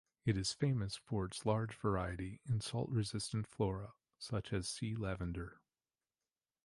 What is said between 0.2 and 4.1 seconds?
It is famous for its large variety in salt-resistant flora,